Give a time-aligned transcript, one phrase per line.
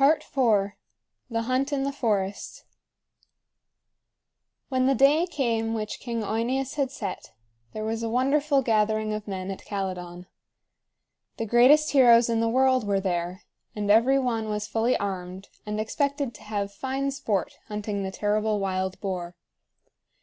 [0.00, 0.22] IV.
[1.28, 2.64] THE HUNT IN THE FOREST.
[4.70, 7.32] When the day came which King OEneus had set,
[7.74, 10.28] there was a wonderful gathering of men at Calydon.
[11.36, 13.42] The greatest heroes in the world were there;
[13.74, 18.58] and every one was fully armed, and expected to have fine sport hunting the terrible
[18.58, 19.36] wild boar.